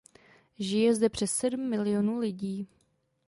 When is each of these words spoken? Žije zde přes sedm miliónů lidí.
Žije 0.59 0.95
zde 0.95 1.09
přes 1.09 1.33
sedm 1.35 1.69
miliónů 1.69 2.17
lidí. 2.19 2.67